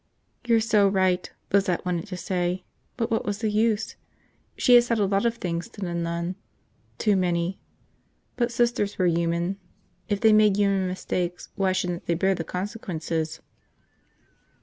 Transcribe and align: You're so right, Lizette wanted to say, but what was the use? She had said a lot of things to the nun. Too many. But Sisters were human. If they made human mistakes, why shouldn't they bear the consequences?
You're 0.47 0.61
so 0.61 0.87
right, 0.87 1.31
Lizette 1.53 1.85
wanted 1.85 2.07
to 2.07 2.17
say, 2.17 2.65
but 2.97 3.11
what 3.11 3.23
was 3.23 3.37
the 3.37 3.51
use? 3.51 3.95
She 4.57 4.73
had 4.73 4.83
said 4.83 4.97
a 4.97 5.05
lot 5.05 5.27
of 5.27 5.35
things 5.35 5.69
to 5.69 5.81
the 5.81 5.93
nun. 5.93 6.37
Too 6.97 7.15
many. 7.15 7.59
But 8.35 8.51
Sisters 8.51 8.97
were 8.97 9.05
human. 9.05 9.59
If 10.09 10.19
they 10.19 10.33
made 10.33 10.57
human 10.57 10.87
mistakes, 10.87 11.49
why 11.53 11.73
shouldn't 11.73 12.07
they 12.07 12.15
bear 12.15 12.33
the 12.33 12.43
consequences? 12.43 13.41